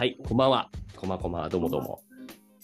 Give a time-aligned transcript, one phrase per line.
[0.00, 0.70] はい、こんばんは。
[0.96, 2.00] こまこま、どうもどうも。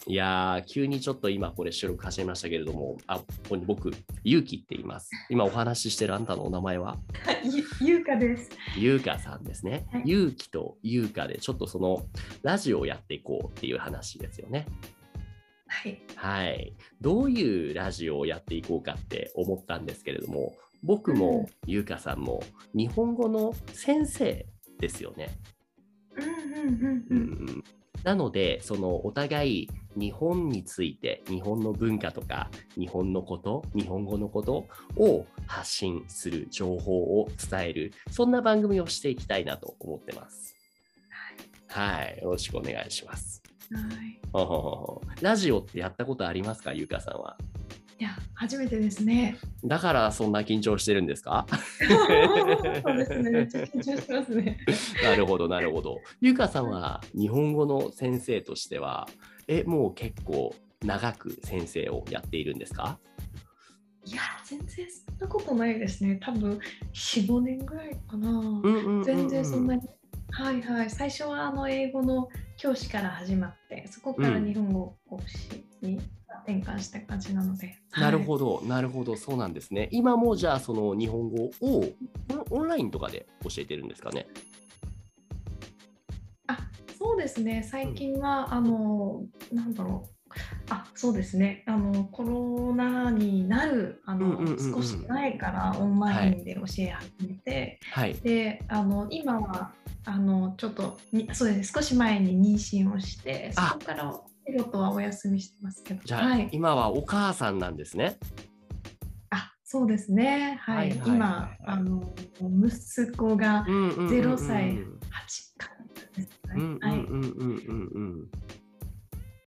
[0.07, 3.91] いやー、急にちょっと今これ収録始めましたけれども、あ、ここに僕、
[4.23, 5.11] ゆうきって言います。
[5.29, 6.97] 今お話ししてるあんたのお名前は？
[7.45, 8.49] ゆゆうかです。
[8.75, 10.03] ゆうかさんですねはい。
[10.07, 12.07] ゆうきとゆうかでちょっとその
[12.41, 14.65] ラジオをやっていこうっていう話ですよね。
[15.67, 16.01] はい。
[16.15, 16.73] はい。
[17.01, 22.41] どういうラジオをやっていこうかって思ったんですけれども、僕もゆうかさんも
[22.73, 24.47] 日本語の先生
[24.79, 25.37] ですよね。
[28.03, 40.55] なので、そのお互い日本について、日本の文化とか、日本のこと、日本語のことを発信する、情報を伝える、そんな番組をしていきたいなと思ってます。
[41.67, 43.43] はい、よろしくお願いします。
[43.71, 43.81] は
[45.21, 45.23] い。
[45.23, 47.37] ラジオってやったことありますか、ゆうかさんは？
[47.99, 49.37] いや、初めてですね。
[49.65, 51.47] だからそんな緊張してるんですか？
[52.83, 53.31] そうですね。
[53.31, 54.59] めっちゃ緊張しますね。
[55.03, 55.99] なるほど、なるほど。
[56.21, 59.07] ゆうかさんは日本語の先生としては、
[59.47, 60.53] え、もう結構
[60.85, 62.99] 長く先生をやっているんですか？
[64.05, 66.17] いや、全然そんなことないですね。
[66.21, 66.59] 多分
[66.93, 68.29] 4、5年ぐらいかな。
[68.29, 69.81] うんうんうんうん全然そんなに。
[70.29, 70.89] はいはい。
[70.89, 75.99] 最初はあの英語の教師から始まって、そこから日本語講師に
[76.47, 77.75] 転換した感じなので。
[77.91, 78.23] なるど。
[78.23, 79.89] ほど、なるほど、そうなんですね。
[79.91, 81.83] 今もじゃあ、その日本語を
[82.49, 84.27] オンラインとかで教えてるんですかね？
[86.47, 86.57] あ、
[86.97, 87.67] そうですね。
[87.69, 90.09] 最近は、あの、なんだろう。
[90.69, 91.63] あ、そうですね。
[91.67, 98.13] あの、コロナになる、あの、うんうんうんうん少し前からオンラインで教え始めて、はい。
[98.15, 99.73] で、あの、今は、
[100.05, 101.73] あの、ちょっと、にそうです。
[101.73, 104.13] 少し前に妊娠をして、そあこから
[104.49, 106.01] 仕事はお休みしてますけど。
[106.03, 106.49] じゃあ、はい。
[106.51, 108.17] 今はお母さんなんですね。
[109.31, 110.57] あ、そうですね。
[110.61, 110.89] はい。
[110.91, 114.77] はいはいはい今、あの、息子がうんうんうんうん0歳8
[115.57, 116.53] ヶ月ですね。
[116.55, 116.99] うんうんはい。
[116.99, 117.23] うんうんう
[117.73, 118.31] んうん。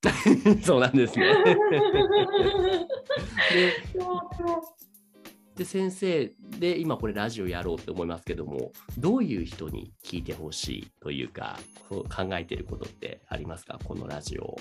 [0.61, 1.25] そうなんですね。
[3.53, 3.73] で
[5.55, 13.77] で先生で今これラジオやろうって思いますけどもどういう人に聞いてほしいというかこう考えてることってありますか？
[13.83, 14.57] このラジオを。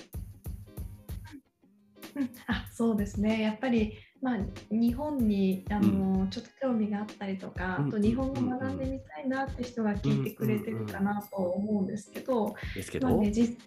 [2.15, 3.41] う んあそうですね。
[3.41, 4.39] やっぱり、まあ、
[4.69, 7.87] 日本にあの、ちょっと興味があったりとか、うん。
[7.87, 13.57] あと日本語学んでみたいなって人が聞いてくれてるかなと思うんですけど、ですけど、まあねじ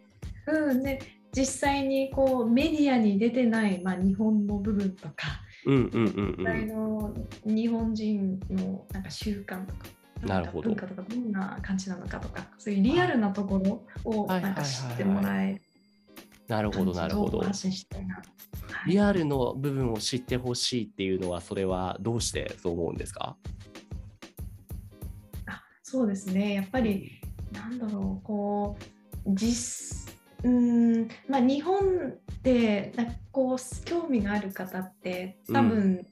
[0.47, 0.99] うんね、
[1.32, 9.87] 実際にこうメディアに出てない、まあ、日本の部分とか、うんうんうん実際の日本人のなんか習慣とか。
[10.22, 10.71] なるほど。
[10.71, 15.61] 文化とかどんな感じなのかとかそういうリアルなところをはいなんか知ってもらえる
[16.49, 17.43] なるほどなるほど。
[18.87, 23.37] リアルの部分を知ってほしいっていうのはそれはどうしてそう思うんですか？
[25.47, 26.55] あそうですね。
[26.55, 27.21] やっぱり
[27.53, 28.77] なんだろうこ
[29.27, 30.12] う実
[30.43, 30.50] うー
[31.05, 36.06] んまあ日本でなんかこう興味がある方って多分、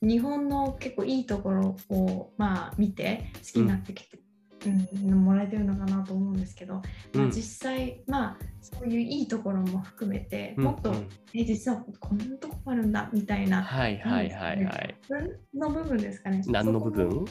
[0.00, 4.20] 日本の結構いいところをまあ見て好きになってきて、うん
[4.68, 6.82] もらえてるのかなと思うんですけど、ま
[7.16, 14.96] あ、うん実際まあそういういいところも含めて、もっと、うんうんえ実はこんなとこあるんだみたいなはいはいはいはい。
[15.54, 16.42] の部分ですかね。
[16.46, 17.24] 何の部分？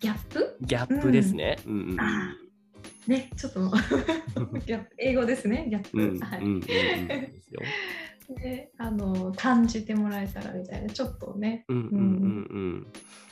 [0.00, 0.56] ギャップ？
[0.60, 1.58] ギャップですね。
[1.66, 1.96] うんうん
[3.06, 3.72] ね、ちょっと
[4.98, 5.98] 英語ですね、ギャップ。
[5.98, 7.60] うんうんはいうんうんですよ。
[8.36, 11.64] であの感じてもらえたらみたいな、ちょっとね。
[11.68, 12.86] うんうんうんうん。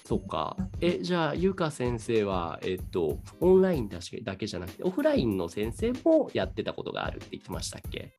[0.07, 0.57] そっか。
[0.81, 8.13] え、じゃあ、ゆか先生は、えっと、オンラインだしだけじゃなくて、オフラインの先生もやってたことがあるって言ってましたっけ？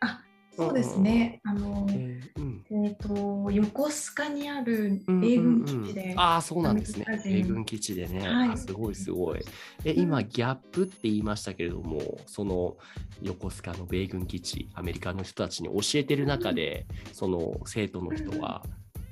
[0.00, 0.20] あ
[0.56, 1.40] そうですね。
[1.42, 2.84] あのえーうん。
[2.84, 7.04] えっ、と、横須賀にあるうんうん米軍うん基地で、ああ、そうなんですね。
[7.24, 8.28] 米軍基地でね。
[8.28, 8.48] はい。
[8.50, 9.40] あすごいすごい。
[9.84, 12.76] え、今、ギャップって言いましたけれども、その
[13.20, 18.64] 横須賀の米軍基地、アメリカの人たちに教えてる中で、その生徒の人は、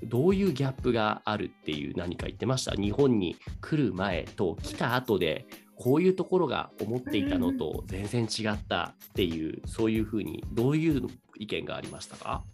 [0.04, 2.72] どういうギャップがあるっていう何か言ってました？
[2.72, 5.46] 日本に来る前と来た後で
[5.76, 12.44] こういうところが思っていたのと全然違ったっていうそういうふうにどういう意見がありましたか、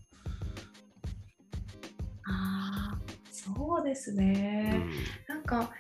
[2.25, 2.99] ああ、
[3.31, 4.79] そうですうね。
[4.79, 4.91] ん。
[5.29, 5.71] なんか、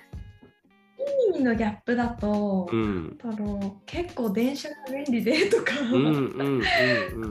[0.99, 3.17] いい意味のギャップだと、うん。
[3.23, 5.73] なんだろう結構電車が便利でとか、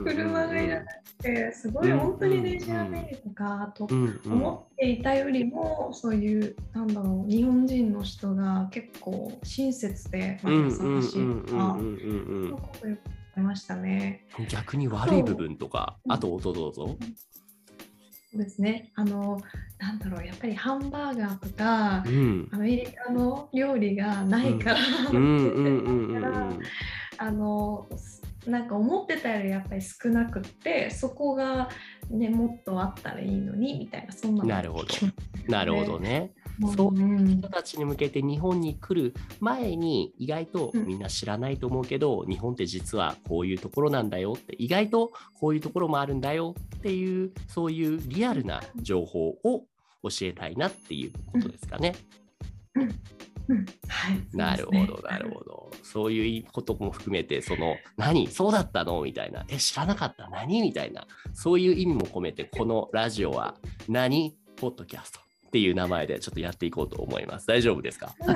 [0.04, 10.80] 車がいらなくて、すごいうん本当に電車が便利とか、あと思っていたよりも、そういう、なんだろう、日本人の人が結構親切で、優しい
[11.46, 13.00] とか、うんうんすごくよく
[13.36, 14.26] 思いましたね。
[14.38, 16.96] うん逆に悪い部分とかあとどうぞどうぞ。
[18.30, 18.92] そうですね。
[18.94, 19.40] あの、
[19.78, 22.48] なんだろう、やっぱりハンバーガーとかう、ん。
[22.52, 24.76] アメリカの料理がないから
[27.20, 27.86] あの
[28.48, 31.68] なんか思ってたよりやっぱり少なくってそこが、
[32.10, 34.86] ね、もっとあったらいいのにみたいなそんななるほど。
[35.48, 36.32] なるほどね。
[36.76, 49.64] そういう人たちに向けて日本に来る前に意外とみんな知らないと思うけど、うん、日本って実はこういうところなんだよって意外とこういうところもあるんだよっていうそういうリアルな情報を
[50.02, 51.94] 教えたいなっていうことですかね。
[52.74, 52.82] うん。
[52.82, 53.00] うん
[53.88, 55.70] はい、なるほど、なるほど。
[55.82, 58.26] そういうことも含めて、その、何？
[58.28, 59.00] そうだったの？
[59.02, 59.44] みたいな。
[59.48, 60.28] え、知らなかった？
[60.28, 60.60] 何？
[60.60, 61.06] みたいな。
[61.32, 63.54] そういう意味も込めて、このラジオは
[63.88, 64.36] 何？
[64.56, 67.46] ポッドキャストっていう名前でちょっとやっていこうと思います。
[67.46, 68.14] 大丈夫ですか？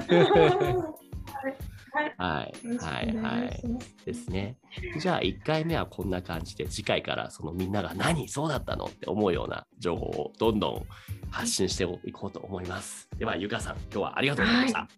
[2.17, 3.63] はい、はい、はい、
[4.07, 4.57] ですね。
[4.99, 8.29] じゃあ、1回目はこんな感じで、次回からそのみんなが何？
[8.29, 8.87] そうだったの？
[8.87, 10.87] って思うような情報をどんどん
[11.33, 13.09] 発信していこうと思います。
[13.19, 14.79] では、ゆかさん、今日はありがとうございました。
[14.79, 14.89] はい、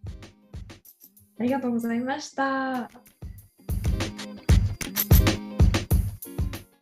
[1.39, 3.04] ありがとうございました。